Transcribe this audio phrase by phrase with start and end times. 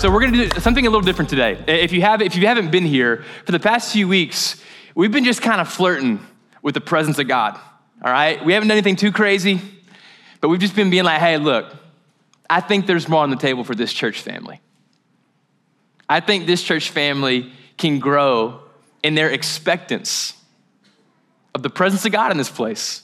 [0.00, 1.62] So we're gonna do something a little different today.
[1.68, 4.58] If you have if you haven't been here for the past few weeks,
[4.94, 6.26] we've been just kind of flirting
[6.62, 7.60] with the presence of God.
[8.02, 9.60] All right, we haven't done anything too crazy,
[10.40, 11.76] but we've just been being like, hey, look,
[12.48, 14.62] I think there's more on the table for this church family.
[16.08, 18.62] I think this church family can grow
[19.02, 20.32] in their expectance
[21.54, 23.02] of the presence of God in this place.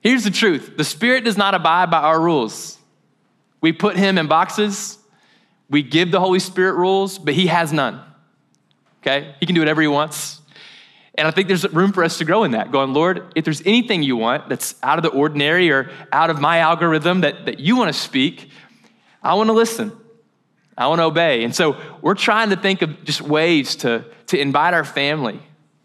[0.00, 2.76] Here's the truth the Spirit does not abide by our rules.
[3.60, 4.98] We put Him in boxes,
[5.68, 8.00] we give the Holy Spirit rules, but He has none.
[9.02, 9.34] Okay?
[9.40, 10.40] He can do whatever He wants.
[11.14, 13.60] And I think there's room for us to grow in that, going, Lord, if there's
[13.62, 17.58] anything you want that's out of the ordinary or out of my algorithm that, that
[17.58, 18.50] you want to speak,
[19.22, 19.92] I want to listen.
[20.78, 21.44] I want to obey.
[21.44, 25.42] And so we're trying to think of just ways to, to invite our family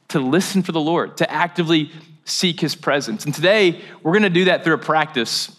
[0.10, 1.92] to listen for the Lord, to actively
[2.24, 3.26] seek his presence.
[3.26, 5.56] And today we're going to do that through a practice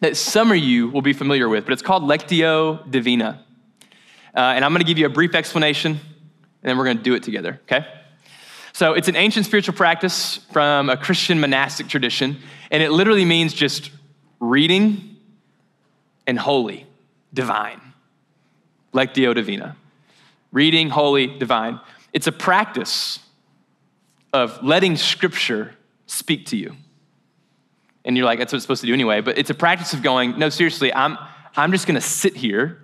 [0.00, 3.44] that some of you will be familiar with, but it's called Lectio Divina.
[4.34, 6.00] Uh, and I'm going to give you a brief explanation, and
[6.62, 7.86] then we're going to do it together, okay?
[8.72, 12.38] So it's an ancient spiritual practice from a Christian monastic tradition,
[12.70, 13.90] and it literally means just
[14.38, 15.16] reading
[16.26, 16.86] and holy,
[17.34, 17.80] divine.
[18.92, 19.76] Lectio Divina.
[20.52, 21.80] Reading, holy, divine.
[22.12, 23.18] It's a practice
[24.32, 25.74] of letting Scripture
[26.06, 26.76] speak to you.
[28.08, 29.20] And you're like, that's what it's supposed to do anyway.
[29.20, 31.18] But it's a practice of going, no, seriously, I'm,
[31.54, 32.82] I'm just going to sit here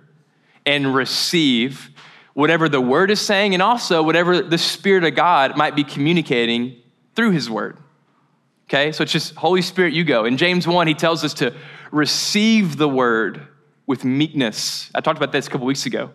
[0.67, 1.89] and receive
[2.35, 6.79] whatever the Word is saying and also whatever the Spirit of God might be communicating
[7.15, 7.79] through His Word.
[8.69, 8.91] Okay?
[8.91, 10.25] So it's just, Holy Spirit, you go.
[10.25, 11.55] In James 1, he tells us to
[11.91, 13.47] receive the Word
[13.87, 14.91] with meekness.
[14.93, 16.11] I talked about this a couple weeks ago.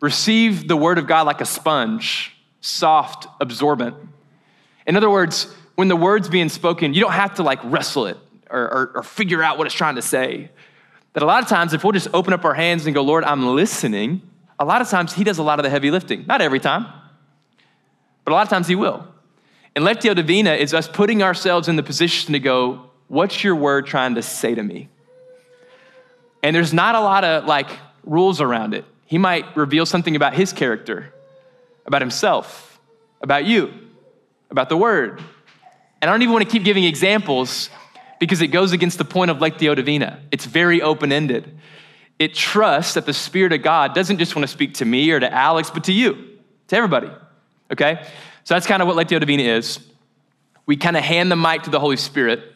[0.00, 3.94] Receive the Word of God like a sponge, soft, absorbent.
[4.86, 8.18] In other words, when the word's being spoken, you don't have to like wrestle it
[8.50, 10.50] or, or, or, figure out what it's trying to say.
[11.12, 13.24] That a lot of times, if we'll just open up our hands and go, Lord,
[13.24, 14.22] I'm listening,
[14.58, 16.26] a lot of times He does a lot of the heavy lifting.
[16.26, 16.86] Not every time,
[18.24, 19.06] but a lot of times He will.
[19.74, 23.86] And Lectio Divina is us putting ourselves in the position to go, What's your word
[23.86, 24.88] trying to say to me?
[26.42, 27.68] And there's not a lot of like
[28.04, 28.84] rules around it.
[29.04, 31.12] He might reveal something about His character,
[31.84, 32.80] about Himself,
[33.20, 33.72] about you,
[34.50, 35.20] about the word.
[36.06, 37.68] And I don't even want to keep giving examples
[38.20, 40.20] because it goes against the point of Lectio Divina.
[40.30, 41.58] It's very open ended.
[42.20, 45.18] It trusts that the Spirit of God doesn't just want to speak to me or
[45.18, 47.10] to Alex, but to you, to everybody.
[47.72, 48.06] Okay?
[48.44, 49.80] So that's kind of what Lectio Divina is.
[50.64, 52.54] We kind of hand the mic to the Holy Spirit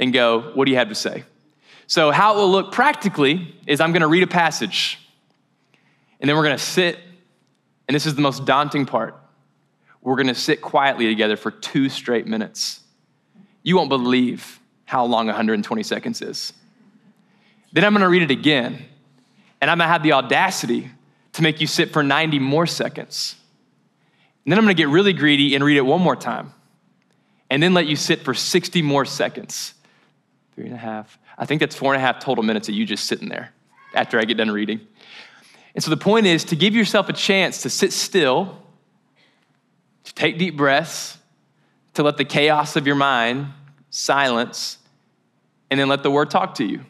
[0.00, 1.22] and go, What do you have to say?
[1.86, 4.98] So, how it will look practically is I'm going to read a passage,
[6.18, 6.98] and then we're going to sit,
[7.86, 9.14] and this is the most daunting part
[10.00, 12.80] we're going to sit quietly together for two straight minutes.
[13.62, 16.52] You won't believe how long 120 seconds is.
[17.72, 18.84] Then I'm going to read it again,
[19.60, 20.90] and I'm going to have the audacity
[21.34, 23.36] to make you sit for 90 more seconds.
[24.44, 26.54] And then I'm going to get really greedy and read it one more time,
[27.50, 29.74] and then let you sit for 60 more seconds.
[30.54, 31.18] Three and a half.
[31.36, 33.52] I think that's four and a half total minutes of you just sitting there
[33.94, 34.80] after I get done reading.
[35.74, 38.58] And so the point is to give yourself a chance to sit still
[40.04, 41.17] to take deep breaths,
[41.98, 43.48] to let the chaos of your mind
[43.90, 44.78] silence,
[45.68, 46.76] and then let the word talk to you.
[46.76, 46.84] And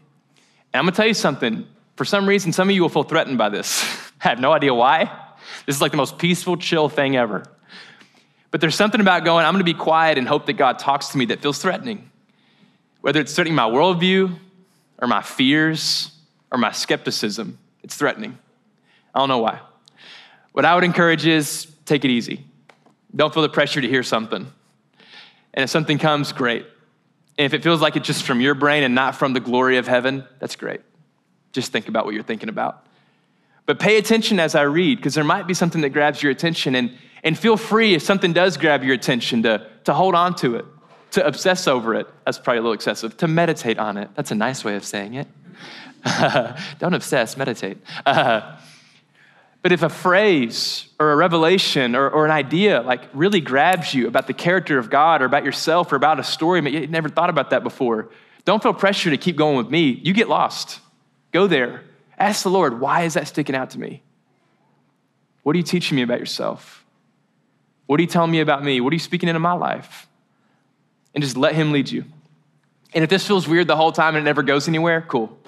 [0.75, 1.67] I'm gonna tell you something.
[1.97, 3.83] For some reason, some of you will feel threatened by this.
[4.21, 5.05] I have no idea why.
[5.65, 7.45] This is like the most peaceful, chill thing ever.
[8.51, 11.17] But there's something about going, I'm gonna be quiet and hope that God talks to
[11.17, 12.11] me that feels threatening.
[13.01, 14.39] Whether it's threatening my worldview
[14.99, 16.13] or my fears
[16.53, 18.37] or my skepticism, it's threatening.
[19.15, 19.61] I don't know why.
[20.53, 22.45] What I would encourage is take it easy.
[23.17, 24.53] Don't feel the pressure to hear something.
[25.59, 26.65] And if something comes, great.
[27.37, 29.77] And if it feels like it's just from your brain and not from the glory
[29.79, 30.83] of heaven, that's great.
[31.51, 32.87] Just think about what you're thinking about.
[33.67, 36.77] But pay attention as I read, because there might be something that grabs your attention.
[36.77, 40.55] And, and feel free, if something does grab your attention, to, to hold on to
[40.55, 40.65] it,
[41.11, 42.07] to obsess over it.
[42.25, 43.17] That's probably a little excessive.
[43.17, 44.11] To meditate on it.
[44.15, 45.27] That's a nice way of saying it.
[46.79, 47.79] Don't obsess, meditate.
[49.69, 54.09] But if a phrase or a revelation or, or, an idea like really grabs you
[54.09, 57.11] about the character of God or about yourself or about a story, but you never
[57.11, 58.09] thought about that before,
[58.47, 60.01] don't feel pressure to keep going with me.
[60.03, 60.81] You get lost.
[61.33, 61.83] Go there.
[62.19, 64.03] Ask the Lord, why is that sticking out to me?
[65.43, 66.83] What are you teaching me about yourself?
[67.85, 68.81] What are you telling me about me?
[68.81, 70.09] What are you speaking into my life?
[71.15, 72.07] And just let Him lead you.
[72.95, 75.39] And if this feels weird the whole time and it never goes anywhere, cool.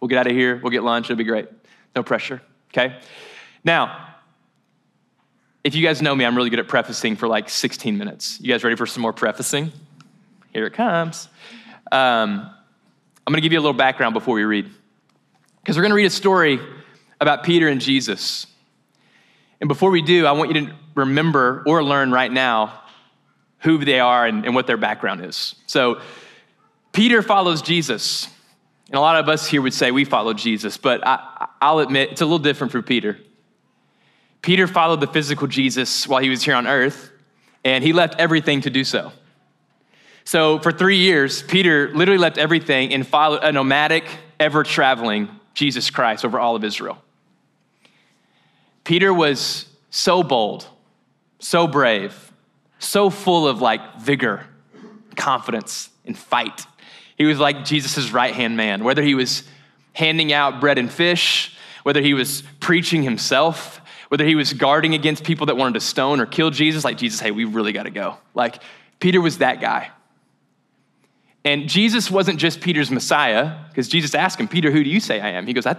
[0.00, 0.58] We'll get out of here.
[0.60, 1.06] We'll get lunch.
[1.06, 1.46] It'll be great.
[1.94, 2.42] No pressure,
[2.72, 2.98] okay?
[3.64, 4.08] Now,
[5.64, 8.40] if you guys know me, I'm really good at prefacing for like 16 minutes.
[8.40, 9.72] You guys ready for some more prefacing?
[10.52, 11.28] Here it comes.
[11.90, 12.50] Um,
[13.24, 14.68] I'm going to give you a little background before we read.
[15.60, 16.58] because we're going to read a story
[17.20, 18.46] about Peter and Jesus.
[19.60, 22.80] And before we do, I want you to remember or learn right now
[23.58, 25.54] who they are and, and what their background is.
[25.66, 26.00] So,
[26.92, 28.28] Peter follows Jesus.
[28.88, 32.10] And a lot of us here would say we follow Jesus, but I, I'll admit
[32.10, 33.18] it's a little different for Peter.
[34.42, 37.10] Peter followed the physical Jesus while he was here on earth,
[37.64, 39.12] and he left everything to do so.
[40.24, 44.04] So, for three years, Peter literally left everything and followed a nomadic,
[44.38, 46.98] ever traveling Jesus Christ over all of Israel.
[48.84, 50.66] Peter was so bold,
[51.38, 52.32] so brave,
[52.78, 54.44] so full of like vigor,
[55.16, 56.66] confidence, and fight.
[57.16, 59.44] He was like Jesus' right hand man, whether he was
[59.92, 63.80] handing out bread and fish, whether he was preaching himself,
[64.12, 67.18] whether he was guarding against people that wanted to stone or kill Jesus, like Jesus,
[67.18, 68.18] hey, we really got to go.
[68.34, 68.62] Like
[69.00, 69.90] Peter was that guy.
[71.46, 75.18] And Jesus wasn't just Peter's Messiah, because Jesus asked him, Peter, who do you say
[75.18, 75.46] I am?
[75.46, 75.76] He goes, I,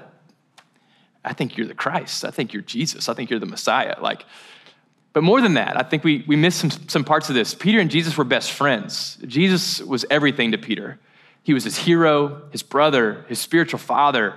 [1.23, 2.25] I think you're the Christ.
[2.25, 3.07] I think you're Jesus.
[3.07, 3.97] I think you're the Messiah.
[4.01, 4.25] Like,
[5.13, 7.53] but more than that, I think we, we missed some, some parts of this.
[7.53, 9.19] Peter and Jesus were best friends.
[9.27, 10.99] Jesus was everything to Peter.
[11.43, 14.33] He was his hero, his brother, his spiritual father,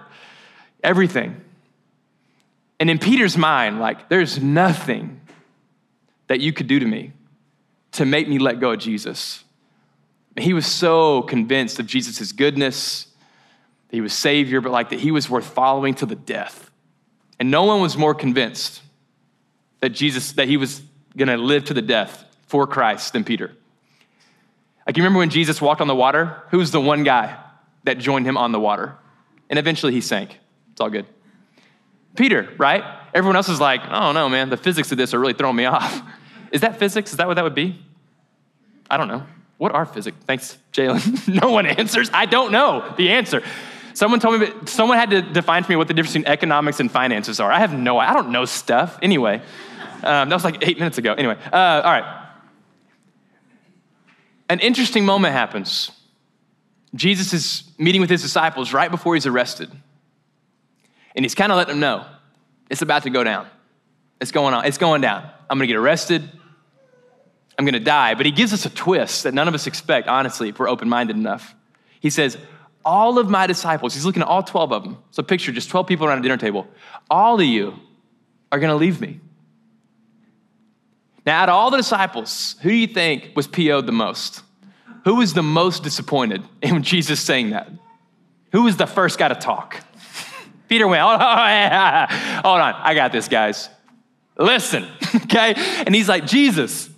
[0.84, 1.40] everything.
[2.78, 5.20] And in Peter's mind, like, there's nothing
[6.26, 7.12] that you could do to me
[7.92, 9.44] to make me let go of Jesus.
[10.36, 13.06] He was so convinced of Jesus' goodness,
[13.88, 16.70] that he was Savior, but like that he was worth following to the death.
[17.38, 18.82] And no one was more convinced
[19.80, 20.82] that Jesus, that he was
[21.16, 23.52] gonna live to the death for Christ than Peter.
[24.86, 26.42] Like you remember when Jesus walked on the water?
[26.50, 27.36] Who was the one guy
[27.84, 28.96] that joined him on the water?
[29.48, 30.38] And eventually he sank.
[30.72, 31.06] It's all good.
[32.16, 32.82] Peter, right?
[33.14, 35.64] Everyone else is like, oh no, man, the physics of this are really throwing me
[35.66, 36.02] off.
[36.52, 37.10] Is that physics?
[37.10, 37.78] Is that what that would be?
[38.90, 39.26] I don't know.
[39.58, 40.16] What are physics?
[40.26, 41.40] Thanks, Jalen.
[41.42, 42.10] no one answers.
[42.12, 43.42] I don't know the answer.
[43.94, 46.90] Someone told me, someone had to define for me what the difference between economics and
[46.90, 47.50] finances are.
[47.50, 48.98] I have no, I don't know stuff.
[49.00, 49.40] Anyway,
[50.02, 51.14] um, that was like eight minutes ago.
[51.14, 52.28] Anyway, uh, all right.
[54.50, 55.90] An interesting moment happens.
[56.94, 59.70] Jesus is meeting with his disciples right before he's arrested.
[61.16, 62.06] And he's kind of letting them know
[62.70, 63.46] it's about to go down.
[64.20, 64.64] It's going on.
[64.66, 65.28] It's going down.
[65.48, 66.28] I'm going to get arrested.
[67.58, 68.14] I'm going to die.
[68.14, 70.88] But he gives us a twist that none of us expect, honestly, if we're open
[70.88, 71.54] minded enough.
[72.00, 72.36] He says,
[72.84, 74.98] All of my disciples, he's looking at all 12 of them.
[75.10, 76.66] So picture just 12 people around a dinner table.
[77.10, 77.74] All of you
[78.52, 79.20] are going to leave me.
[81.24, 84.42] Now, out of all the disciples, who do you think was PO'd the most?
[85.04, 87.70] Who was the most disappointed in Jesus saying that?
[88.52, 89.82] Who was the first guy to talk?
[90.68, 92.08] Peter went, hold on,
[92.44, 93.68] hold on, I got this, guys.
[94.38, 95.54] Listen, okay?
[95.56, 96.90] And he's like, Jesus,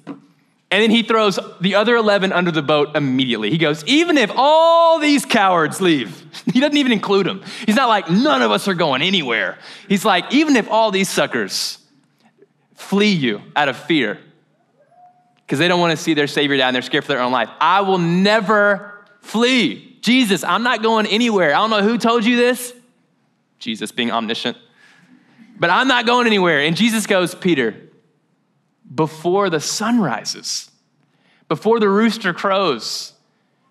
[0.70, 3.50] and then he throws the other 11 under the boat immediately.
[3.50, 7.42] He goes, Even if all these cowards leave, he doesn't even include them.
[7.64, 9.58] He's not like, None of us are going anywhere.
[9.88, 11.78] He's like, Even if all these suckers
[12.74, 14.18] flee you out of fear,
[15.46, 17.32] because they don't want to see their Savior die and they're scared for their own
[17.32, 19.98] life, I will never flee.
[20.02, 21.54] Jesus, I'm not going anywhere.
[21.54, 22.74] I don't know who told you this.
[23.58, 24.56] Jesus being omniscient.
[25.58, 26.60] But I'm not going anywhere.
[26.60, 27.74] And Jesus goes, Peter,
[28.94, 30.70] before the sun rises,
[31.48, 33.14] before the rooster crows.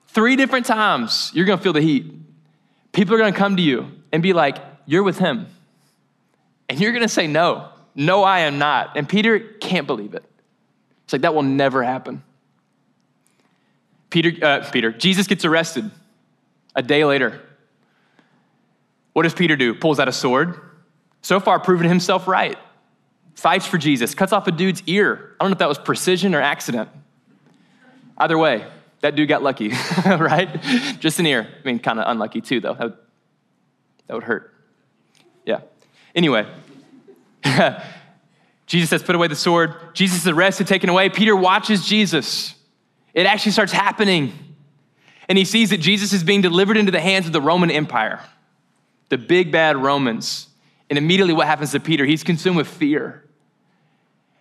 [0.08, 2.12] Three different times, you're gonna feel the heat.
[2.92, 5.48] People are gonna come to you and be like, You're with him.
[6.68, 8.98] And you're gonna say, No, no, I am not.
[8.98, 10.24] And Peter can't believe it.
[11.04, 12.24] It's like, That will never happen.
[14.10, 15.92] Peter, uh, Peter, Jesus gets arrested
[16.76, 17.42] a day later.
[19.18, 19.74] What does Peter do?
[19.74, 20.62] Pulls out a sword.
[21.24, 22.56] So far, proven himself right
[23.34, 25.36] fights for Jesus, cuts off a dude's ear.
[25.40, 26.88] I don't know if that was precision or accident.
[28.16, 28.66] Either way,
[29.02, 29.70] that dude got lucky,
[30.06, 30.62] right?
[31.00, 31.48] Just an ear.
[31.48, 32.74] I mean, kind of unlucky too, though.
[32.74, 32.98] That would,
[34.08, 34.54] that would hurt.
[35.46, 35.62] Yeah.
[36.16, 36.48] Anyway,
[38.66, 39.76] Jesus says, put away the sword.
[39.94, 41.10] Jesus is arrested, taken away.
[41.10, 42.56] Peter watches Jesus.
[43.14, 44.34] It actually starts happening.
[45.30, 48.22] And he sees that Jesus is being delivered into the hands of the Roman Empire,
[49.10, 50.48] the big bad Romans.
[50.90, 52.06] And immediately, what happens to Peter?
[52.06, 53.24] He's consumed with fear.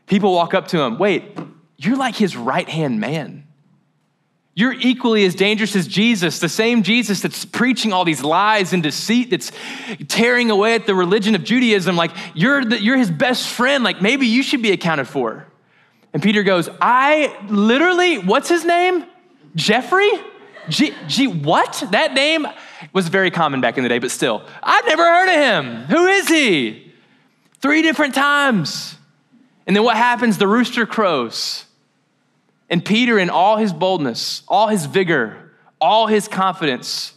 [0.06, 1.36] People walk up to him, wait,
[1.76, 3.44] you're like his right hand man.
[4.54, 8.82] You're equally as dangerous as Jesus, the same Jesus that's preaching all these lies and
[8.82, 9.52] deceit, that's
[10.08, 11.94] tearing away at the religion of Judaism.
[11.94, 13.84] Like, you're, the, you're his best friend.
[13.84, 15.46] Like, maybe you should be accounted for.
[16.14, 19.04] And Peter goes, I literally, what's his name?
[19.54, 20.10] Jeffrey?
[20.70, 21.84] G, G, what?
[21.90, 22.46] That name
[22.92, 25.84] was very common back in the day, but still, I've never heard of him.
[25.84, 26.92] Who is he?
[27.60, 28.96] Three different times.
[29.66, 30.38] And then what happens?
[30.38, 31.64] The rooster crows.
[32.68, 37.12] And Peter, in all his boldness, all his vigor, all his confidence,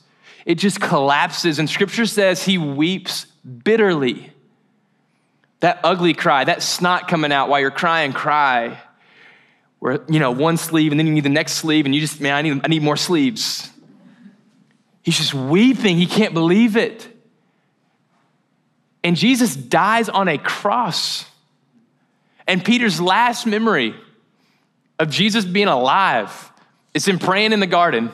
[0.45, 1.59] it just collapses.
[1.59, 3.25] And scripture says he weeps
[3.63, 4.31] bitterly.
[5.59, 8.79] That ugly cry, that snot coming out while you're crying, cry.
[9.79, 12.19] Where, you know, one sleeve and then you need the next sleeve, and you just,
[12.19, 13.69] man, I need, I need more sleeves.
[15.03, 15.97] He's just weeping.
[15.97, 17.07] He can't believe it.
[19.03, 21.25] And Jesus dies on a cross.
[22.47, 23.95] And Peter's last memory
[24.97, 26.51] of Jesus being alive
[26.93, 28.11] is him praying in the garden.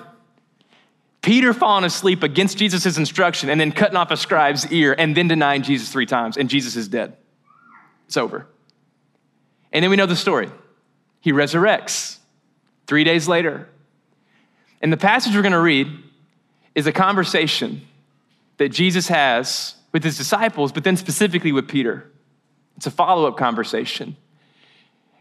[1.21, 5.27] Peter falling asleep against Jesus' instruction and then cutting off a scribe's ear and then
[5.27, 7.17] denying Jesus three times, and Jesus is dead.
[8.05, 8.45] It's over.
[9.73, 10.51] And then we know the story.
[11.21, 12.19] He resurrects
[12.85, 13.67] three days later.
[14.81, 15.87] And the passage we're going to read
[16.75, 17.82] is a conversation
[18.58, 22.12] that Jesus has with his disciples, but then specifically with Peter.
[22.77, 24.17] It's a follow up conversation.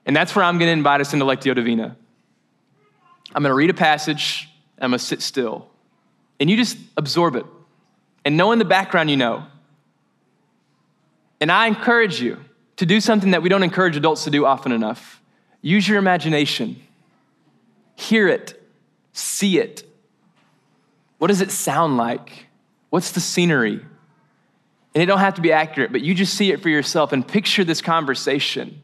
[0.05, 1.97] And that's where I'm going to invite us into Lectio Divina.
[3.35, 5.69] I'm going to read a passage, I'm going to sit still.
[6.41, 7.47] And you just absorb it.
[8.25, 9.45] And know in the background you know.
[11.41, 12.39] And I encourage you
[12.77, 15.21] to do something that we don't encourage adults to do often enough
[15.65, 16.77] use your imagination,
[17.97, 18.63] hear it,
[19.15, 19.83] see it.
[21.25, 22.49] What does it sound like?
[22.91, 23.81] What's the scenery?
[24.95, 27.27] And it don't have to be accurate, but you just see it for yourself and
[27.27, 28.83] picture this conversation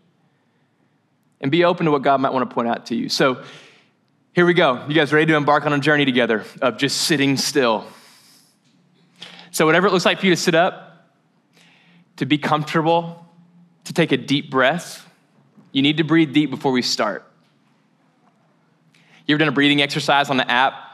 [1.42, 3.10] and be open to what God might want to point out to you.
[3.10, 3.44] So
[4.32, 4.86] here we go.
[4.88, 7.86] You guys ready to embark on a journey together of just sitting still?
[9.50, 11.12] So, whatever it looks like for you to sit up,
[12.16, 13.26] to be comfortable,
[13.84, 15.06] to take a deep breath,
[15.72, 17.30] you need to breathe deep before we start.
[19.26, 20.86] You ever done a breathing exercise on the app?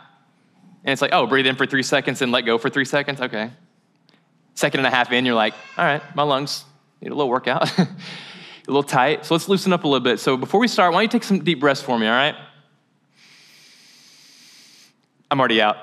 [0.86, 3.20] And it's like, oh, breathe in for three seconds and let go for three seconds?
[3.20, 3.50] Okay.
[4.54, 6.64] Second and a half in, you're like, all right, my lungs
[7.02, 7.88] need a little workout, a
[8.68, 9.26] little tight.
[9.26, 10.20] So let's loosen up a little bit.
[10.20, 12.36] So before we start, why don't you take some deep breaths for me, all right?
[15.28, 15.76] I'm already out.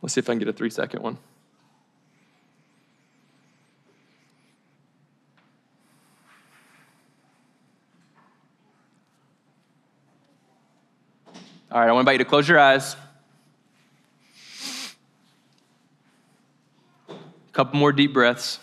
[0.00, 1.18] Let's see if I can get a three second one.
[11.74, 12.94] All right, I want to invite you to close your eyes.
[17.08, 17.14] A
[17.52, 18.60] couple more deep breaths.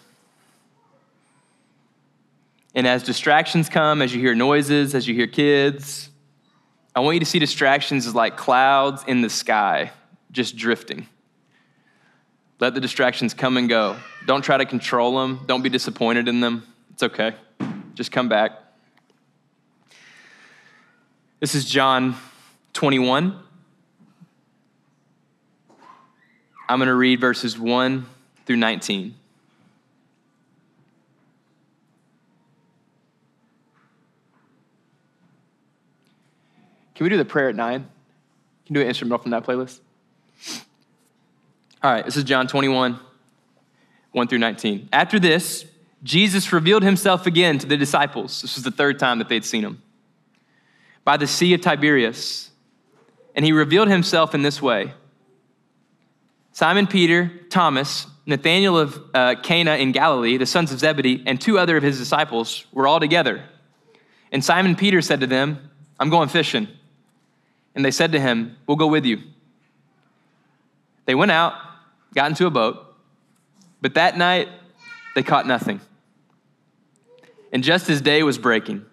[2.74, 6.10] And as distractions come, as you hear noises, as you hear kids,
[6.96, 9.92] I want you to see distractions as like clouds in the sky,
[10.32, 11.06] just drifting.
[12.62, 13.98] Let the distractions come and go.
[14.26, 15.42] Don't try to control them.
[15.48, 16.66] Don't be disappointed in them.
[16.94, 17.36] It's okay.
[17.94, 18.54] Just come back.
[21.42, 22.16] This is John
[22.74, 23.38] 21.
[26.70, 28.06] I'm going to read verses 1
[28.46, 29.16] through 19.
[36.96, 37.88] Can we do the prayer at nine?
[38.66, 39.80] Can you do an instrumental from that playlist?
[41.82, 43.00] All right, this is John 21,
[44.12, 44.90] 1 through 19.
[44.94, 45.66] After this,
[46.04, 48.44] Jesus revealed himself again to the disciples.
[48.44, 49.82] This was the third time that they'd seen him.
[51.04, 52.51] By the Sea of Tiberias.
[53.36, 54.94] And he revealed himself in this way
[56.52, 61.58] Simon Peter, Thomas, Nathanael of uh, Cana in Galilee, the sons of Zebedee, and two
[61.58, 63.44] other of his disciples were all together.
[64.32, 65.70] And Simon Peter said to them,
[66.00, 66.68] I'm going fishing.
[67.76, 69.22] And they said to him, We'll go with you.
[71.06, 71.54] They went out,
[72.14, 72.96] got into a boat,
[73.82, 74.50] but that night
[75.16, 75.82] they caught nothing.
[77.52, 78.86] And just as day was breaking,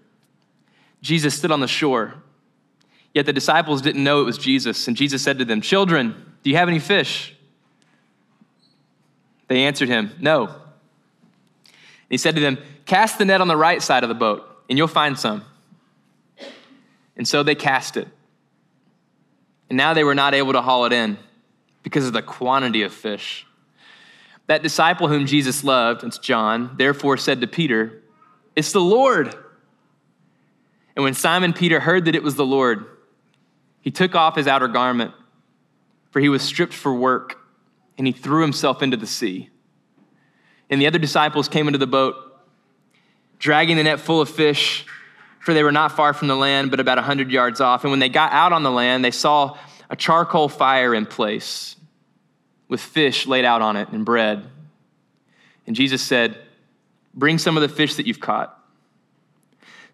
[1.01, 2.15] Jesus stood on the shore.
[3.19, 4.87] Yet the disciples didn't know it was Jesus.
[4.87, 7.35] And Jesus said to them, Children, do you have any fish?
[9.49, 10.45] They answered him, No.
[10.45, 10.55] And
[12.11, 14.79] he said to them, Cast the net on the right side of the boat, and
[14.79, 15.43] you'll find some.
[17.17, 18.07] And so they cast it.
[19.69, 21.19] And now they were not able to haul it in
[21.83, 23.45] because of the quantity of fish.
[24.47, 28.01] That disciple whom Jesus loved, it's John, therefore said to Peter,
[28.55, 29.35] It's the Lord.
[30.95, 32.87] And when Simon Peter heard that it was the Lord,
[33.81, 35.13] he took off his outer garment,
[36.11, 37.39] for he was stripped for work,
[37.97, 39.51] and he threw himself into the sea.
[40.71, 42.17] And the other disciples came into the boat,
[43.39, 44.85] dragging the net full of fish
[45.49, 47.83] for they were not far from the land, but about a hundred yards off.
[47.83, 49.57] And when they got out on the land, they saw
[49.89, 51.75] a charcoal fire in place
[52.69, 54.45] with fish laid out on it and bread.
[55.67, 56.39] And Jesus said,
[57.15, 58.63] Bring some of the fish that you've caught.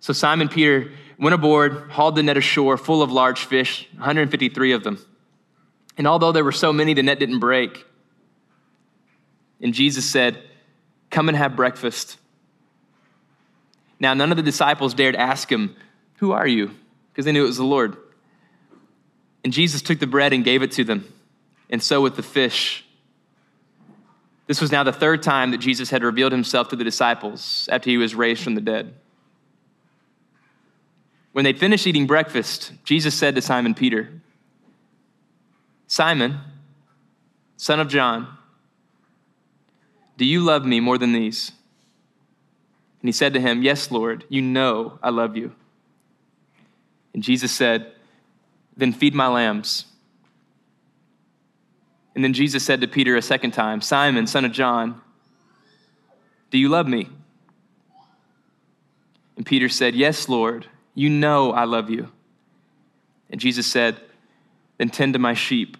[0.00, 4.84] So Simon Peter went aboard, hauled the net ashore full of large fish, 153 of
[4.84, 4.98] them.
[5.96, 7.84] And although there were so many, the net didn't break.
[9.60, 10.42] And Jesus said,
[11.10, 12.18] Come and have breakfast.
[14.00, 15.76] Now, none of the disciples dared ask him,
[16.16, 16.72] Who are you?
[17.12, 17.96] Because they knew it was the Lord.
[19.44, 21.12] And Jesus took the bread and gave it to them,
[21.70, 22.84] and so with the fish.
[24.46, 27.88] This was now the third time that Jesus had revealed himself to the disciples after
[27.88, 28.94] he was raised from the dead.
[31.34, 34.08] When they finished eating breakfast, Jesus said to Simon Peter,
[35.88, 36.38] Simon,
[37.56, 38.28] son of John,
[40.16, 41.50] do you love me more than these?
[43.02, 45.50] And he said to him, Yes, Lord, you know I love you.
[47.12, 47.90] And Jesus said,
[48.76, 49.86] Then feed my lambs.
[52.14, 55.00] And then Jesus said to Peter a second time, Simon, son of John,
[56.52, 57.08] do you love me?
[59.36, 62.08] And Peter said, Yes, Lord, you know I love you.
[63.30, 64.00] And Jesus said,
[64.78, 65.76] Then tend to my sheep.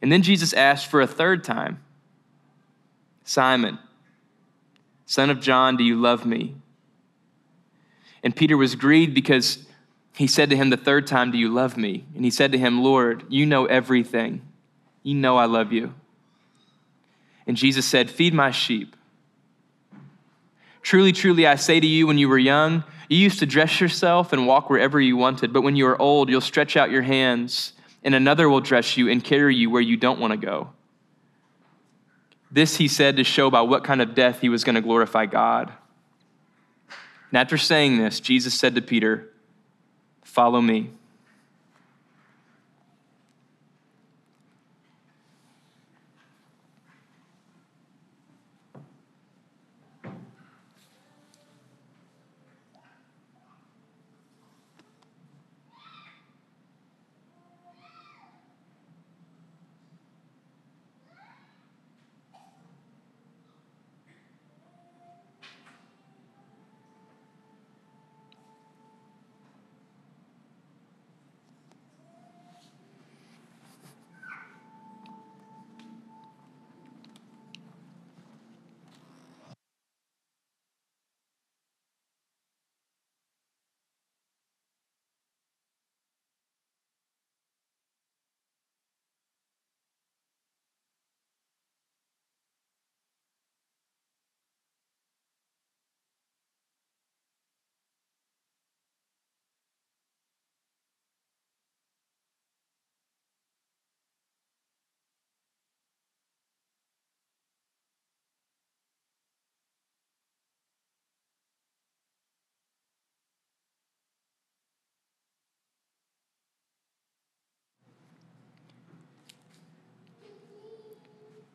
[0.00, 1.82] And then Jesus asked for a third time,
[3.24, 3.78] Simon,
[5.06, 6.56] son of John, do you love me?
[8.22, 9.64] And Peter was grieved because
[10.14, 12.04] he said to him the third time, Do you love me?
[12.14, 14.42] And he said to him, Lord, you know everything.
[15.02, 15.94] You know I love you.
[17.46, 18.94] And Jesus said, Feed my sheep.
[20.82, 24.32] Truly, truly, I say to you, when you were young, you used to dress yourself
[24.32, 25.52] and walk wherever you wanted.
[25.52, 27.72] But when you are old, you'll stretch out your hands,
[28.02, 30.70] and another will dress you and carry you where you don't want to go.
[32.50, 35.26] This he said to show by what kind of death he was going to glorify
[35.26, 35.72] God.
[37.30, 39.30] And after saying this, Jesus said to Peter,
[40.22, 40.90] Follow me.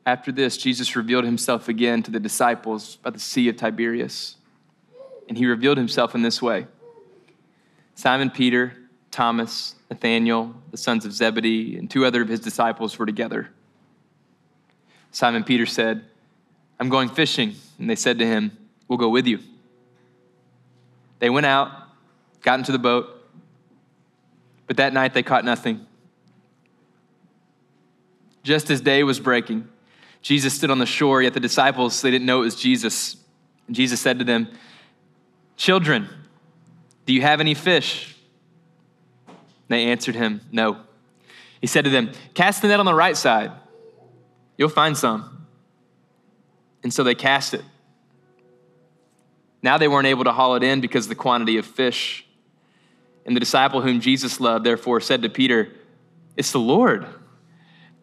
[0.07, 4.37] After this, Jesus revealed himself again to the disciples by the Sea of Tiberias.
[5.27, 6.67] And he revealed himself in this way
[7.93, 8.73] Simon Peter,
[9.11, 13.49] Thomas, Nathanael, the sons of Zebedee, and two other of his disciples were together.
[15.11, 16.05] Simon Peter said,
[16.79, 17.55] I'm going fishing.
[17.77, 19.39] And they said to him, We'll go with you.
[21.19, 21.69] They went out,
[22.43, 23.09] got into the boat,
[24.67, 25.85] but that night they caught nothing.
[28.43, 29.67] Just as day was breaking,
[30.21, 33.17] Jesus stood on the shore, yet the disciples, they didn't know it was Jesus.
[33.67, 34.49] And Jesus said to them,
[35.55, 36.07] Children,
[37.05, 38.15] do you have any fish?
[39.67, 40.77] They answered him, No.
[41.61, 43.51] He said to them, Cast the net on the right side.
[44.57, 45.45] You'll find some.
[46.83, 47.63] And so they cast it.
[49.61, 52.25] Now they weren't able to haul it in because of the quantity of fish.
[53.25, 55.69] And the disciple whom Jesus loved, therefore, said to Peter,
[56.37, 57.05] It's the Lord.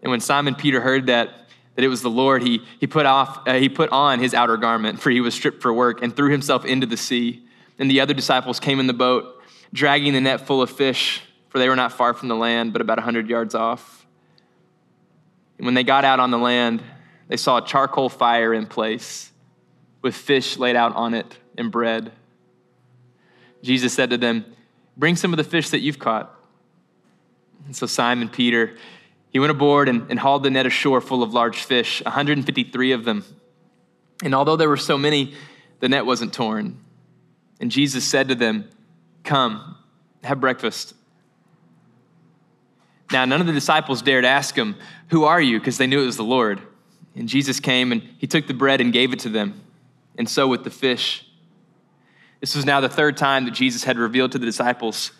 [0.02, 1.43] And when Simon Peter heard that,
[1.74, 4.56] that it was the Lord, he, he, put off, uh, he put on his outer
[4.56, 7.44] garment, for he was stripped for work, and threw himself into the sea.
[7.78, 11.58] And the other disciples came in the boat, dragging the net full of fish, for
[11.58, 14.06] they were not far from the land, but about a 100 yards off.
[15.58, 16.82] And when they got out on the land,
[17.28, 19.32] they saw a charcoal fire in place,
[20.02, 22.12] with fish laid out on it and bread.
[23.62, 24.44] Jesus said to them,
[24.96, 26.32] Bring some of the fish that you've caught.
[27.66, 28.76] And so Simon Peter,
[29.34, 33.04] he went aboard and, and hauled the net ashore full of large fish, 153 of
[33.04, 33.24] them.
[34.22, 35.34] And although there were so many,
[35.80, 36.78] the net wasn't torn.
[37.58, 38.70] And Jesus said to them,
[39.24, 39.76] Come,
[40.22, 40.94] have breakfast.
[43.10, 44.76] Now, none of the disciples dared ask him,
[45.08, 45.58] Who are you?
[45.58, 46.60] because they knew it was the Lord.
[47.16, 49.60] And Jesus came and he took the bread and gave it to them,
[50.16, 51.26] and so with the fish.
[52.40, 55.10] This was now the third time that Jesus had revealed to the disciples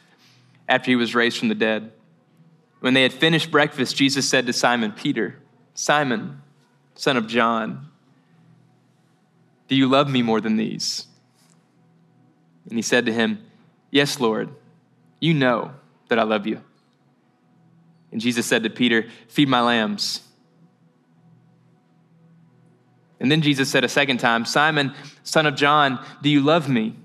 [0.68, 1.90] after he was raised from the dead.
[2.84, 5.38] When they had finished breakfast, Jesus said to Simon Peter,
[5.72, 6.42] Simon,
[6.94, 7.88] son of John,
[9.68, 11.06] do you love me more than these?
[12.68, 13.42] And he said to him,
[13.90, 14.54] Yes, Lord,
[15.18, 15.72] you know
[16.08, 16.60] that I love you.
[18.12, 20.20] And Jesus said to Peter, Feed my lambs.
[23.18, 24.92] And then Jesus said a second time, Simon,
[25.22, 26.96] son of John, do you love me?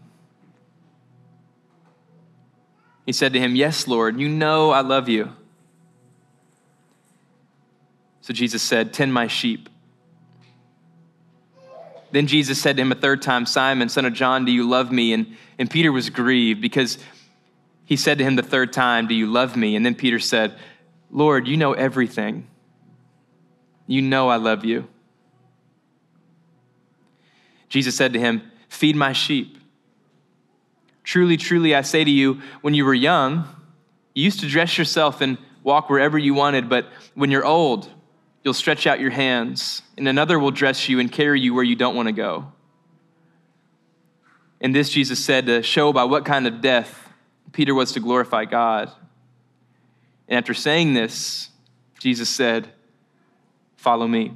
[3.05, 5.35] He said to him, Yes, Lord, you know I love you.
[8.29, 9.69] So Jesus said, Tend my sheep.
[12.11, 14.91] Then Jesus said to him a third time, Simon, son of John, do you love
[14.91, 15.13] me?
[15.13, 16.99] And, and Peter was grieved because
[17.85, 19.75] he said to him the third time, Do you love me?
[19.75, 20.53] And then Peter said,
[21.09, 22.45] Lord, you know everything.
[23.87, 24.87] You know I love you.
[27.67, 29.57] Jesus said to him, Feed my sheep.
[31.03, 33.47] Truly, truly, I say to you, when you were young,
[34.13, 37.89] you used to dress yourself and walk wherever you wanted, but when you're old,
[38.43, 41.75] you'll stretch out your hands, and another will dress you and carry you where you
[41.75, 42.51] don't want to go.
[44.61, 47.09] And this Jesus said to show by what kind of death
[47.51, 48.91] Peter was to glorify God.
[50.27, 51.49] And after saying this,
[51.99, 52.69] Jesus said,
[53.77, 54.33] Follow me.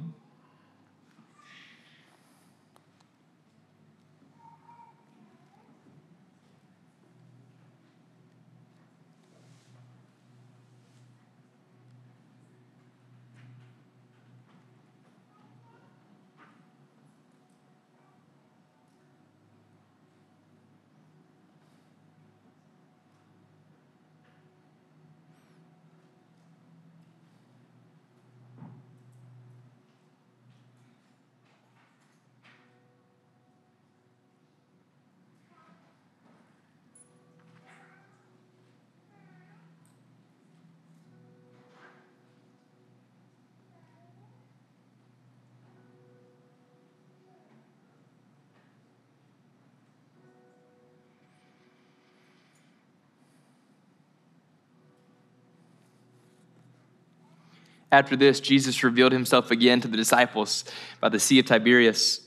[57.94, 60.64] After this, Jesus revealed himself again to the disciples
[61.00, 62.26] by the Sea of Tiberias.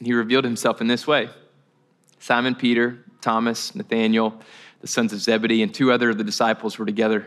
[0.00, 1.28] He revealed himself in this way
[2.20, 4.40] Simon Peter, Thomas, Nathanael,
[4.80, 7.26] the sons of Zebedee, and two other of the disciples were together.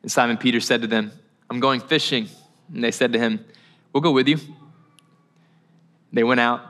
[0.00, 1.12] And Simon Peter said to them,
[1.50, 2.26] I'm going fishing.
[2.72, 3.44] And they said to him,
[3.92, 4.38] We'll go with you.
[6.10, 6.62] They went out,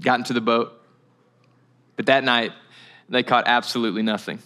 [0.00, 0.72] got into the boat.
[1.94, 2.50] But that night,
[3.08, 4.40] they caught absolutely nothing.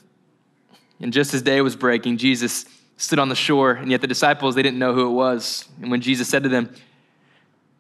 [1.01, 4.55] And just as day was breaking, Jesus stood on the shore, and yet the disciples,
[4.55, 5.69] they didn't know who it was.
[5.81, 6.75] And when Jesus said to them,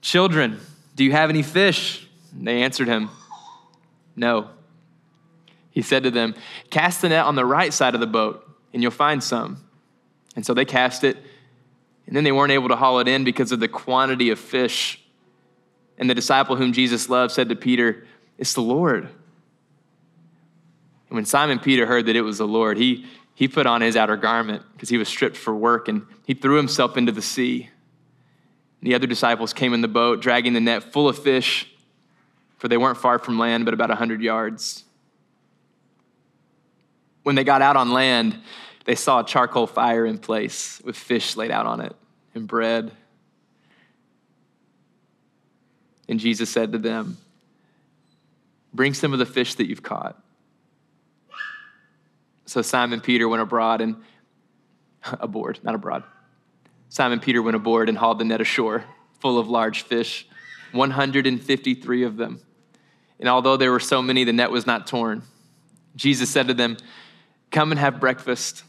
[0.02, 0.60] Children,
[0.94, 2.06] do you have any fish?
[2.32, 3.10] And they answered him,
[4.14, 4.50] No.
[5.70, 6.34] He said to them,
[6.70, 9.62] Cast the net on the right side of the boat, and you'll find some.
[10.34, 11.16] And so they cast it,
[12.06, 15.02] and then they weren't able to haul it in because of the quantity of fish.
[15.98, 18.06] And the disciple whom Jesus loved said to Peter,
[18.38, 19.04] It's the Lord.
[21.08, 23.96] And when Simon Peter heard that it was the Lord, he, he put on his
[23.96, 27.68] outer garment because he was stripped for work and he threw himself into the sea.
[28.80, 31.70] The other disciples came in the boat, dragging the net full of fish,
[32.56, 34.84] for they weren't far from land, but about a 100 yards.
[37.24, 38.40] When they got out on land,
[38.86, 41.94] they saw a charcoal fire in place with fish laid out on it
[42.34, 42.90] and bread.
[46.08, 47.18] And Jesus said to them,
[48.72, 50.18] Bring some of the fish that you've caught.
[52.46, 53.96] So Simon Peter went abroad and
[55.20, 56.04] aboard, not abroad.
[56.88, 58.84] Simon Peter went aboard and hauled the net ashore,
[59.20, 60.26] full of large fish,
[60.72, 62.40] 153 of them.
[63.18, 65.22] And although there were so many, the net was not torn.
[65.94, 66.76] Jesus said to them,
[67.50, 68.64] Come and have breakfast.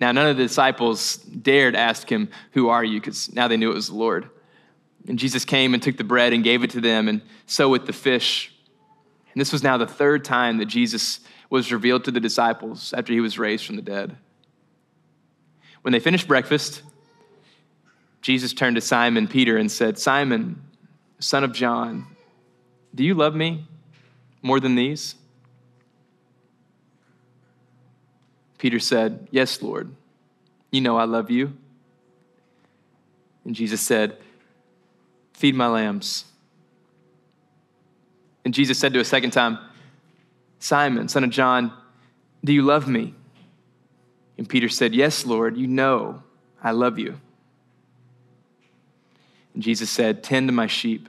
[0.00, 3.00] Now, none of the disciples dared ask him, Who are you?
[3.00, 4.28] Because now they knew it was the Lord.
[5.08, 7.86] And Jesus came and took the bread and gave it to them, and so with
[7.86, 8.52] the fish.
[9.32, 11.20] And this was now the third time that Jesus
[11.52, 14.16] was revealed to the disciples after he was raised from the dead.
[15.82, 16.80] When they finished breakfast,
[18.22, 20.62] Jesus turned to Simon Peter and said, Simon,
[21.18, 22.06] son of John,
[22.94, 23.66] do you love me
[24.40, 25.14] more than these?
[28.56, 29.94] Peter said, Yes, Lord.
[30.70, 31.52] You know I love you.
[33.44, 34.16] And Jesus said,
[35.34, 36.24] Feed my lambs.
[38.42, 39.58] And Jesus said to a second time,
[40.62, 41.72] Simon, son of John,
[42.44, 43.14] do you love me?
[44.38, 46.22] And Peter said, Yes, Lord, you know
[46.62, 47.20] I love you.
[49.54, 51.08] And Jesus said, Tend to my sheep.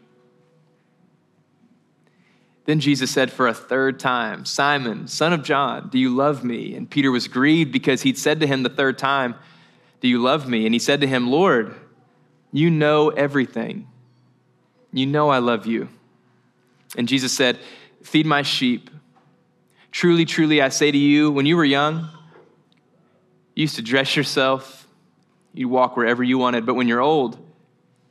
[2.66, 6.74] Then Jesus said for a third time, Simon, son of John, do you love me?
[6.74, 9.36] And Peter was grieved because he'd said to him the third time,
[10.00, 10.66] Do you love me?
[10.66, 11.76] And he said to him, Lord,
[12.52, 13.88] you know everything.
[14.92, 15.90] You know I love you.
[16.98, 17.60] And Jesus said,
[18.02, 18.90] Feed my sheep.
[19.94, 22.10] Truly, truly, I say to you, when you were young,
[23.56, 24.88] You used to dress yourself,
[25.54, 27.38] you'd walk wherever you wanted, but when you're old,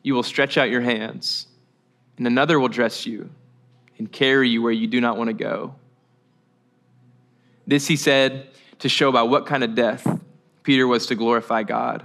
[0.05, 1.49] you will stretch out your hands,
[2.17, 3.29] and another will dress you
[3.99, 5.75] and carry you where you do not want to go.
[7.67, 10.07] This he said to show by what kind of death
[10.63, 12.05] Peter was to glorify God.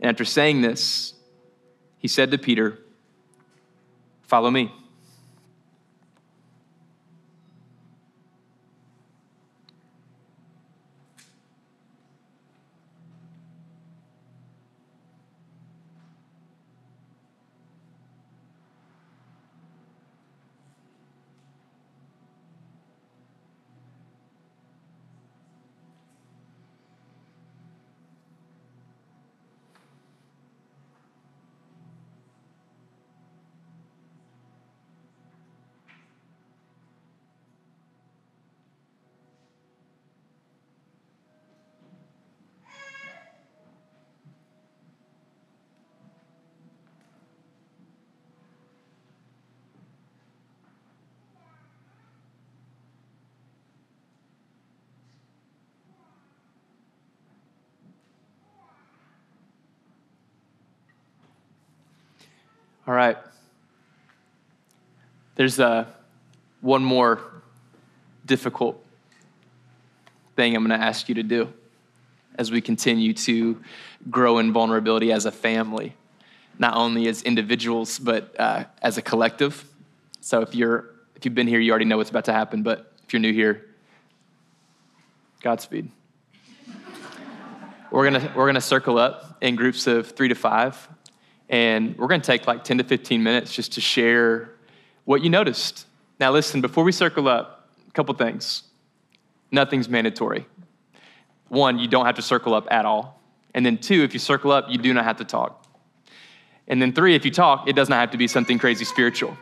[0.00, 1.14] And after saying this,
[1.98, 2.80] he said to Peter,
[4.22, 4.72] Follow me.
[62.86, 63.16] All right.
[65.36, 65.86] There's uh,
[66.60, 67.20] one more
[68.26, 68.84] difficult
[70.34, 71.52] thing I'm going to ask you to do
[72.36, 73.62] as we continue to
[74.10, 75.94] grow in vulnerability as a family,
[76.58, 79.64] not only as individuals, but uh, as a collective.
[80.20, 82.64] So if you're if you've been here, you already know what's about to happen.
[82.64, 83.64] But if you're new here,
[85.40, 85.88] Godspeed.
[87.92, 90.88] we're gonna we're gonna circle up in groups of three to five.
[91.48, 94.50] And we're going to take like 10 to 15 minutes just to share
[95.04, 95.86] what you noticed.
[96.18, 98.62] Now, listen, before we circle up, a couple things.
[99.50, 100.46] Nothing's mandatory.
[101.48, 103.20] One, you don't have to circle up at all.
[103.54, 105.66] And then two, if you circle up, you do not have to talk.
[106.66, 109.36] And then three, if you talk, it does not have to be something crazy spiritual.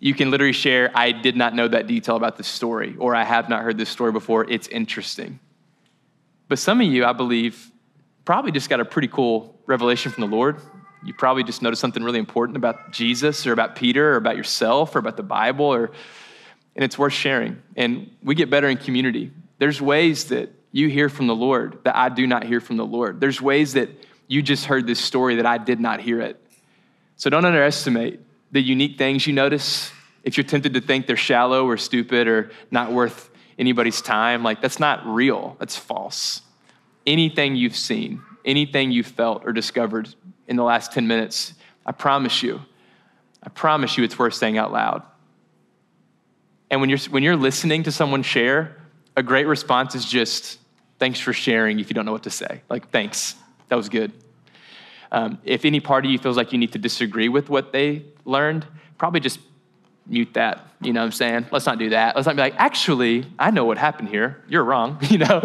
[0.00, 3.24] You can literally share, I did not know that detail about this story, or I
[3.24, 4.48] have not heard this story before.
[4.50, 5.40] It's interesting.
[6.48, 7.70] But some of you, I believe,
[8.24, 10.60] probably just got a pretty cool revelation from the Lord
[11.04, 14.94] you probably just noticed something really important about Jesus or about Peter or about yourself
[14.94, 15.90] or about the Bible or
[16.78, 17.60] and it's worth sharing.
[17.76, 19.32] And we get better in community.
[19.58, 22.86] There's ways that you hear from the Lord that I do not hear from the
[22.86, 23.20] Lord.
[23.20, 23.90] There's ways that
[24.28, 26.40] you just heard this story that I did not hear it.
[27.16, 28.20] So don't underestimate
[28.52, 29.90] the unique things you notice.
[30.22, 34.62] If you're tempted to think they're shallow or stupid or not worth anybody's time, like
[34.62, 35.56] that's not real.
[35.58, 36.42] That's false.
[37.06, 40.14] Anything you've seen, anything you've felt or discovered
[40.48, 41.54] in the last 10 minutes,
[41.86, 42.60] I promise you,
[43.42, 45.02] I promise you it's worth saying out loud.
[46.70, 48.76] And when you're, when you're listening to someone share,
[49.16, 50.58] a great response is just,
[50.98, 52.62] thanks for sharing if you don't know what to say.
[52.68, 53.36] Like, thanks,
[53.68, 54.12] that was good.
[55.10, 58.04] Um, if any part of you feels like you need to disagree with what they
[58.24, 58.66] learned,
[58.98, 59.38] probably just
[60.06, 60.66] mute that.
[60.80, 61.46] You know what I'm saying?
[61.50, 62.14] Let's not do that.
[62.16, 64.42] Let's not be like, actually, I know what happened here.
[64.48, 64.98] You're wrong.
[65.08, 65.40] You know,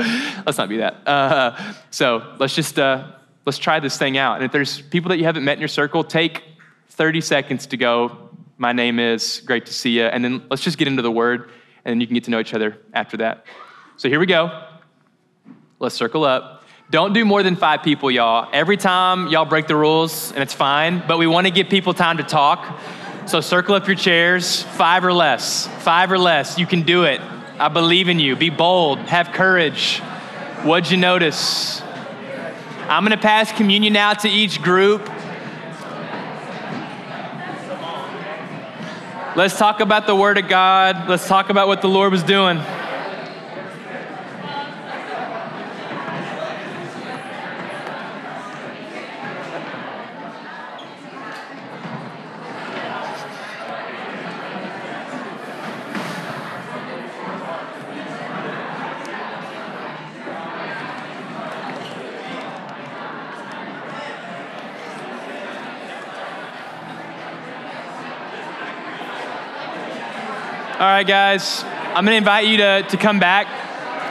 [0.46, 1.08] let's not be that.
[1.08, 3.13] Uh, so let's just uh,
[3.45, 4.36] let's try this thing out.
[4.36, 6.43] And if there's people that you haven't met in your circle, take
[6.89, 10.06] 30 seconds to go, my name is, great to see you.
[10.06, 11.49] And then let's just get into the word,
[11.86, 13.45] and you can get to know each other after that.
[13.97, 14.65] So here we go.
[15.79, 16.63] Let's circle up.
[16.89, 18.47] Don't do more than five people, y'all.
[18.53, 21.93] Every time y'all break the rules, and it's fine, but we want to give people
[21.93, 22.79] time to talk.
[23.25, 25.67] So circle up your chairs, five or less.
[25.84, 26.60] Five or less.
[26.60, 27.19] You can do it.
[27.58, 28.36] I believe in you.
[28.36, 28.99] Be bold.
[28.99, 29.99] Have courage.
[30.63, 31.82] What'd you notice?
[32.89, 35.10] I'm going to pass communion now to each group.
[39.36, 41.10] Let's talk about the Word of God.
[41.10, 42.62] Let's talk about what the Lord was doing.
[70.84, 73.48] All right, guys, I'm going to invite you to, to come back.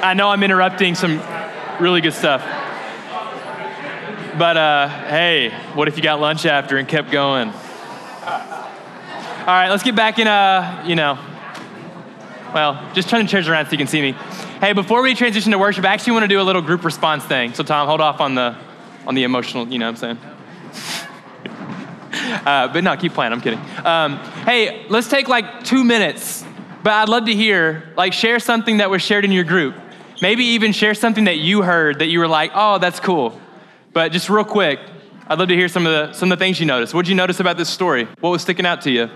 [0.03, 1.21] I know I'm interrupting some
[1.79, 2.41] really good stuff.
[4.39, 7.49] But uh, hey, what if you got lunch after and kept going?
[7.51, 7.55] All
[9.47, 11.19] right, let's get back in, uh, you know,
[12.55, 14.13] well, just turn the chairs around so you can see me.
[14.59, 17.23] Hey, before we transition to worship, I actually want to do a little group response
[17.23, 17.53] thing.
[17.53, 18.57] So, Tom, hold off on the,
[19.07, 20.19] on the emotional, you know what I'm saying?
[22.33, 23.33] Uh, but no, keep playing.
[23.33, 23.59] I'm kidding.
[23.85, 26.42] Um, hey, let's take like two minutes
[26.83, 29.75] but I'd love to hear, like, share something that was shared in your group.
[30.21, 33.41] Maybe even share something that you heard that you were like, oh, that's cool.
[33.93, 34.79] But just real quick,
[35.27, 36.95] I'd love to hear some of the, some of the things you noticed.
[36.95, 38.07] What did you notice about this story?
[38.21, 39.09] What was sticking out to you?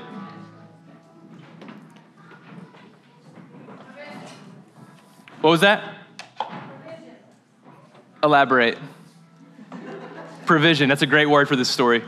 [5.41, 5.95] What was that?
[8.23, 8.79] Elaborate.
[10.45, 10.89] Provision.
[10.89, 12.03] That's a great word for this story.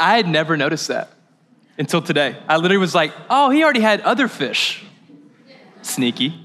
[0.00, 1.10] I had never noticed that
[1.78, 2.36] until today.
[2.48, 4.82] I literally was like, oh, he already had other fish.
[5.82, 6.44] Sneaky.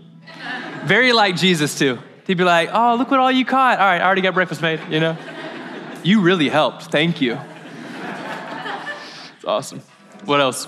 [0.84, 1.98] Very like Jesus, too.
[2.28, 3.80] He'd be like, oh, look what all you caught.
[3.80, 5.18] All right, I already got breakfast made, you know?
[6.04, 6.84] You really helped.
[6.84, 7.40] Thank you.
[9.36, 9.82] It's awesome.
[10.26, 10.68] What else?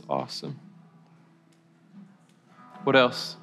[0.00, 0.58] That's awesome.
[2.84, 3.36] What else?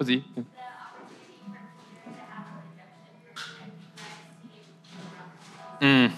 [0.00, 0.46] From next team
[5.80, 6.12] Mm.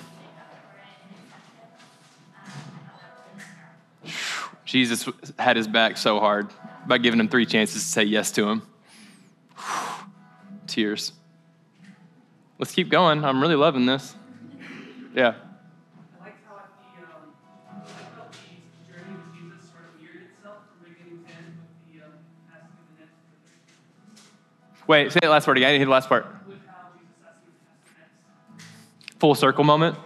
[4.64, 6.50] Jesus had his back so hard
[6.84, 8.62] by giving him three chances to say yes to him.
[10.66, 11.12] Tears.
[12.58, 13.24] Let's keep going.
[13.24, 14.16] I'm really loving this.
[15.14, 15.34] Yeah.
[24.92, 25.68] Wait, say the last part again.
[25.68, 26.26] I didn't hear the last part.
[29.20, 29.96] Full circle moment.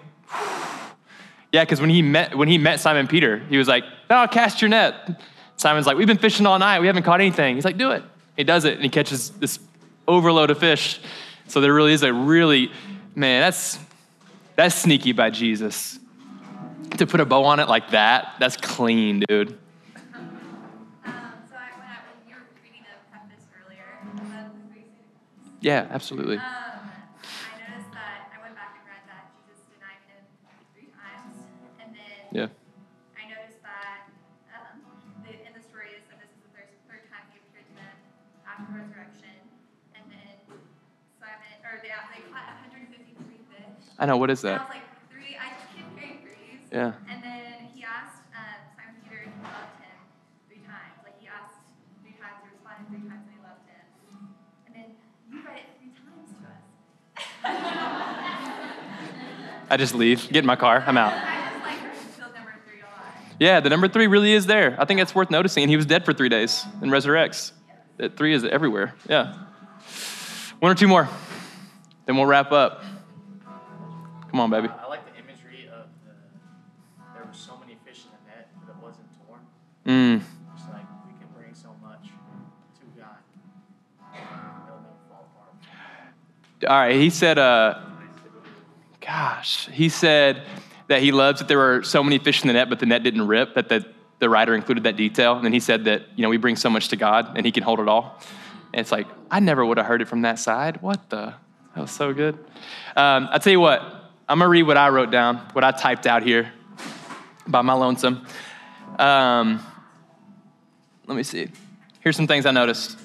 [1.51, 4.63] Yeah, because when he met when he met Simon Peter, he was like, "No, cast
[4.63, 5.21] your net."
[5.57, 6.79] Simon's like, "We've been fishing all night.
[6.79, 8.05] We haven't caught anything." He's like, "Do it."
[8.37, 9.59] He does it, and he catches this
[10.07, 11.01] overload of fish.
[11.49, 12.71] So there really is a really,
[13.17, 13.81] man, that's
[14.55, 15.99] that's sneaky by Jesus.
[16.99, 19.59] To put a bow on it like that, that's clean, dude.
[25.61, 26.37] Yeah, absolutely.
[26.37, 30.23] um, I noticed that I went back and read that Jesus denied him
[30.77, 31.35] three times,
[31.81, 32.49] and then Yeah.
[33.17, 34.07] I noticed that
[34.53, 34.85] um,
[35.25, 37.75] the, in the story is that this is the third, third time he appeared to
[37.81, 37.97] them
[38.47, 39.37] after resurrection,
[39.97, 40.37] and then
[41.19, 43.17] Simon or they they caught 153
[43.51, 43.97] fish.
[43.99, 44.21] I know.
[44.21, 44.69] What is And I that?
[44.69, 45.35] was like three.
[45.41, 46.61] I just hearing threes.
[46.71, 46.93] Yeah.
[59.69, 61.13] I just leave, get in my car, I'm out.
[61.13, 63.15] I just like filled number three a lot.
[63.41, 64.77] Yeah, the number three really is there.
[64.79, 65.65] I think that's worth noticing.
[65.65, 67.53] And he was dead for three days and resurrects.
[67.97, 68.95] That three is everywhere.
[69.09, 69.35] Yeah.
[70.61, 71.09] One or two more,
[72.07, 72.85] then we'll wrap up.
[74.31, 74.69] Come on, baby.
[74.69, 76.13] Uh, I like the imagery of the.
[77.15, 79.41] There were so many fish in the net, but it wasn't torn.
[79.87, 80.23] Mm.
[80.55, 83.17] It's like we can bring so much to God.
[84.15, 86.71] It'll never fall apart.
[86.71, 87.81] All right, he said, uh,
[89.07, 90.43] gosh, he said
[90.89, 93.03] that he loves that there were so many fish in the net, but the net
[93.03, 93.85] didn't rip, that the,
[94.19, 95.37] the writer included that detail.
[95.37, 97.53] And then he said that, you know, we bring so much to God and he
[97.53, 98.21] can hold it all.
[98.73, 100.83] And it's like, I never would have heard it from that side.
[100.83, 101.35] What the?
[101.75, 102.35] That was so good.
[102.97, 103.81] Um, I'll tell you what,
[104.29, 106.51] I'm going to read what I wrote down, what I typed out here
[107.47, 108.27] by my lonesome.
[108.99, 109.65] Um,
[111.07, 111.49] let me see.
[112.01, 112.99] Here's some things I noticed.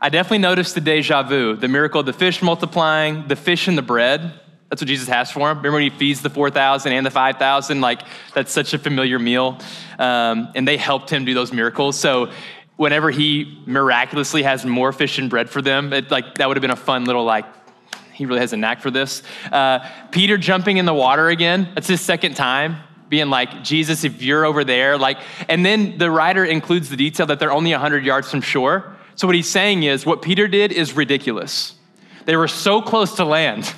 [0.00, 3.78] I definitely noticed the deja vu, the miracle of the fish multiplying, the fish and
[3.78, 4.38] the bread.
[4.70, 5.58] That's what Jesus has for him.
[5.58, 7.80] Remember when he feeds the 4,000 and the 5,000?
[7.80, 8.02] Like,
[8.34, 9.58] that's such a familiar meal.
[9.98, 11.98] Um, and they helped him do those miracles.
[11.98, 12.30] So
[12.76, 16.62] whenever he miraculously has more fish and bread for them, it, like that would have
[16.62, 17.44] been a fun little like.
[18.12, 19.22] He really has a knack for this.
[19.50, 21.70] Uh, Peter jumping in the water again.
[21.74, 22.76] That's his second time
[23.08, 27.26] being like, Jesus, if you're over there, like, and then the writer includes the detail
[27.26, 28.96] that they're only 100 yards from shore.
[29.14, 31.73] So what he's saying is what Peter did is ridiculous.
[32.24, 33.72] They were so close to land.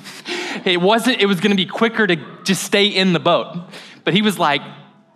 [0.65, 3.57] It wasn't, it was gonna be quicker to just stay in the boat.
[4.03, 4.61] But he was like,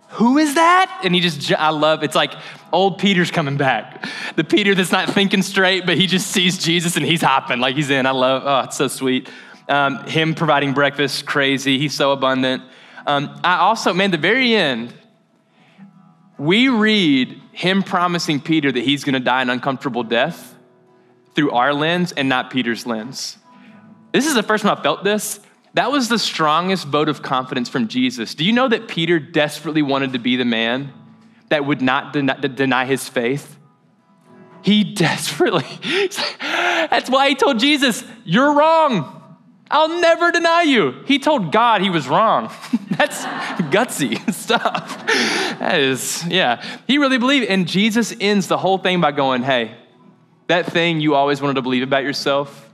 [0.08, 1.00] who is that?
[1.04, 2.34] And he just, I love, it's like
[2.70, 4.06] old Peter's coming back.
[4.36, 7.76] The Peter that's not thinking straight, but he just sees Jesus and he's hopping like
[7.76, 8.04] he's in.
[8.04, 9.30] I love, oh, it's so sweet.
[9.68, 11.78] Um, him providing breakfast, crazy.
[11.78, 12.62] He's so abundant.
[13.06, 14.92] Um, I also, man, the very end,
[16.36, 20.54] we read him promising Peter that he's gonna die an uncomfortable death
[21.34, 23.38] through our lens and not Peter's lens.
[24.12, 25.40] This is the first time I felt this.
[25.74, 28.34] That was the strongest vote of confidence from Jesus.
[28.34, 30.92] Do you know that Peter desperately wanted to be the man
[31.48, 33.56] that would not deny, his faith?
[34.62, 35.66] He desperately,
[36.10, 39.18] that's why he told Jesus, You're wrong.
[39.72, 41.02] I'll never deny you.
[41.06, 42.52] He told God he was wrong.
[42.90, 43.24] That's
[43.72, 45.06] gutsy stuff.
[45.06, 46.62] That is, yeah.
[46.86, 47.46] He really believed.
[47.46, 49.74] And Jesus ends the whole thing by going, Hey,
[50.52, 52.70] that thing you always wanted to believe about yourself,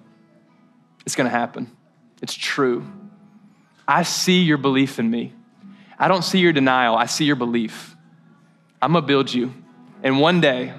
[1.06, 1.70] it's going to happen.
[2.20, 2.84] It's true.
[3.86, 5.32] I see your belief in me.
[5.96, 7.96] I don't see your denial, I see your belief.
[8.82, 9.54] I'm going to build you.
[10.02, 10.74] And one day,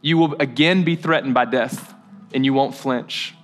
[0.00, 1.92] you will again be threatened by death,
[2.32, 3.34] and you won't flinch.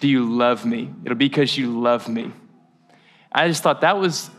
[0.00, 0.90] Do you love me?
[1.04, 2.32] It'll be because you love me.
[3.32, 4.30] I just thought that was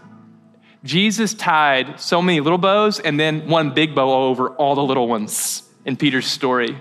[0.84, 5.07] Jesus tied so many little bows and then one big bow over all the little
[5.07, 6.80] ones in Peter's story.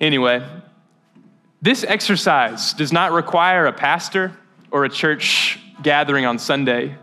[0.00, 0.46] Anyway,
[1.60, 4.32] this exercise does not require a pastor
[4.70, 6.96] or a church gathering on Sunday.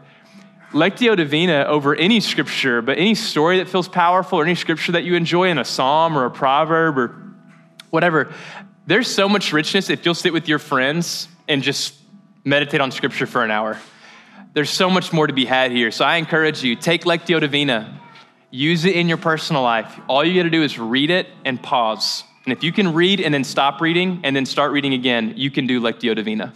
[0.72, 5.04] Lectio Divina over any scripture, but any story that feels powerful or any scripture that
[5.04, 7.16] you enjoy in a psalm or a proverb or
[7.90, 8.34] whatever,
[8.88, 11.96] there's so much richness if you'll sit with your friends and just
[12.44, 13.80] meditate on scripture for an hour.
[14.54, 15.92] There's so much more to be had here.
[15.92, 18.00] So I encourage you, take Lectio Divina,
[18.52, 20.00] use it in your personal life.
[20.08, 22.24] All you gotta do is read it and pause.
[22.46, 25.50] And if you can read and then stop reading and then start reading again, you
[25.50, 26.54] can do Lectio Divina.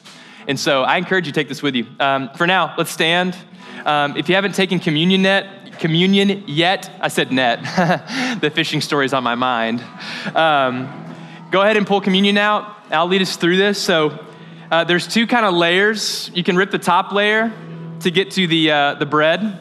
[0.48, 1.88] And so I encourage you to take this with you.
[2.00, 3.36] Um, for now, let's stand.
[3.86, 7.62] Um, if you haven't taken communion yet, communion yet, I said net.
[8.42, 9.84] the fishing story is on my mind.
[10.36, 11.16] Um,
[11.50, 12.78] go ahead and pull communion out.
[12.92, 13.82] I'll lead us through this.
[13.82, 14.24] So
[14.70, 16.30] uh, there's two kind of layers.
[16.36, 17.52] You can rip the top layer
[18.02, 19.60] to get to the, uh, the bread,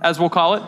[0.00, 0.62] as we'll call it.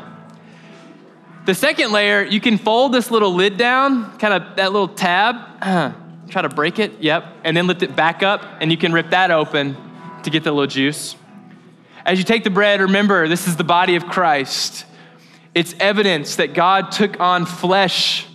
[1.45, 5.37] The second layer, you can fold this little lid down, kind of that little tab,
[5.61, 5.93] uh,
[6.29, 9.11] try to break it, yep, and then lift it back up, and you can rip
[9.11, 9.77] that open
[10.23, 11.17] to get the little juice.
[12.05, 14.85] As you take the bread, remember this is the body of Christ.
[15.55, 18.27] It's evidence that God took on flesh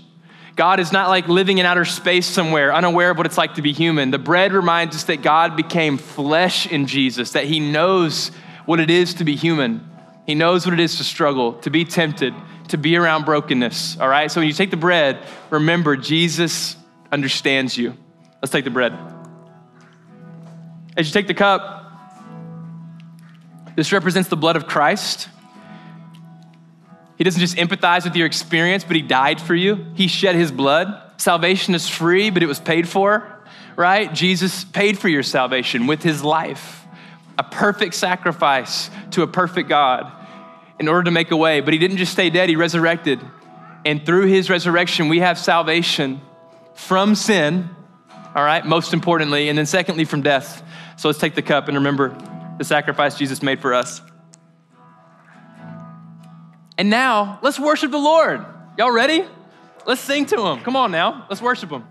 [0.57, 3.61] God is not like living in outer space somewhere, unaware of what it's like to
[3.61, 4.09] be human.
[4.09, 8.29] The bread reminds us that God became flesh in Jesus, that He knows
[8.65, 9.87] what it is to be human.
[10.25, 12.33] He knows what it is to struggle, to be tempted,
[12.69, 13.97] to be around brokenness.
[13.99, 14.31] All right?
[14.31, 16.75] So when you take the bread, remember Jesus
[17.11, 17.95] understands you.
[18.41, 18.93] Let's take the bread.
[20.95, 21.75] As you take the cup,
[23.75, 25.29] this represents the blood of Christ.
[27.17, 29.85] He doesn't just empathize with your experience, but He died for you.
[29.95, 31.03] He shed His blood.
[31.17, 33.27] Salvation is free, but it was paid for,
[33.75, 34.13] right?
[34.13, 36.85] Jesus paid for your salvation with His life,
[37.37, 40.11] a perfect sacrifice to a perfect God
[40.79, 41.61] in order to make a way.
[41.61, 43.21] But He didn't just stay dead, He resurrected.
[43.85, 46.21] And through His resurrection, we have salvation
[46.73, 47.69] from sin,
[48.35, 50.63] all right, most importantly, and then secondly, from death.
[50.97, 52.17] So let's take the cup and remember
[52.57, 54.01] the sacrifice Jesus made for us.
[56.77, 58.45] And now, let's worship the Lord.
[58.77, 59.25] Y'all ready?
[59.85, 60.59] Let's sing to him.
[60.59, 61.25] Come on now.
[61.29, 61.83] Let's worship him.